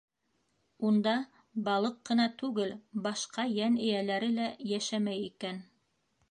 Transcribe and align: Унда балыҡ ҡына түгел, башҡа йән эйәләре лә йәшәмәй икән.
Унда 0.87 1.11
балыҡ 1.67 1.99
ҡына 2.11 2.25
түгел, 2.39 2.73
башҡа 3.09 3.45
йән 3.53 3.77
эйәләре 3.85 4.31
лә 4.41 4.49
йәшәмәй 4.73 5.29
икән. 5.29 5.63